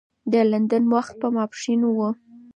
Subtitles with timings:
[0.31, 1.97] د لندن وخت په ماپښین و.